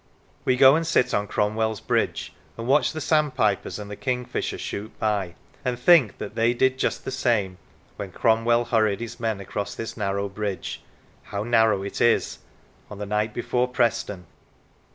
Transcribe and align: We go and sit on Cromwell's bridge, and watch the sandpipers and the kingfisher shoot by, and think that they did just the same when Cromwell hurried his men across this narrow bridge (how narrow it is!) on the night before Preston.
We 0.45 0.55
go 0.57 0.75
and 0.75 0.87
sit 0.87 1.13
on 1.13 1.27
Cromwell's 1.27 1.79
bridge, 1.79 2.33
and 2.57 2.65
watch 2.65 2.91
the 2.91 2.99
sandpipers 2.99 3.77
and 3.77 3.87
the 3.91 3.95
kingfisher 3.95 4.57
shoot 4.57 4.97
by, 4.97 5.35
and 5.63 5.77
think 5.77 6.17
that 6.17 6.33
they 6.33 6.55
did 6.55 6.79
just 6.79 7.05
the 7.05 7.11
same 7.11 7.59
when 7.97 8.11
Cromwell 8.11 8.65
hurried 8.65 8.99
his 8.99 9.19
men 9.19 9.39
across 9.39 9.75
this 9.75 9.95
narrow 9.95 10.27
bridge 10.27 10.81
(how 11.25 11.43
narrow 11.43 11.83
it 11.83 12.01
is!) 12.01 12.39
on 12.89 12.97
the 12.97 13.05
night 13.05 13.31
before 13.31 13.67
Preston. 13.67 14.25